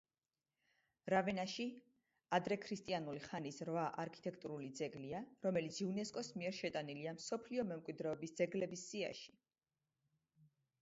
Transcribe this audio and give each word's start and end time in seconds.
რავენაში 1.13 1.65
ადრექრისტიანული 2.37 3.19
ხანის 3.25 3.59
რვა 3.69 3.83
არქიტექტურული 4.03 4.69
ძეგლია, 4.79 5.19
რომელიც 5.47 5.77
იუნესკოს 5.83 6.31
მიერ 6.43 6.55
შეტანილია 6.61 7.13
მსოფლიო 7.19 7.67
მემკვიდრეობის 7.73 8.33
ძეგლების 8.41 8.87
სიაში. 8.93 9.37